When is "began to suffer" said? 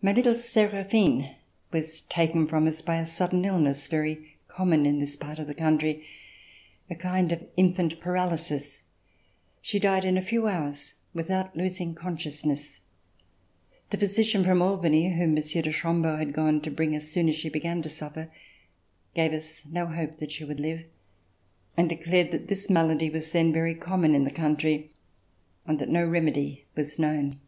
17.50-18.30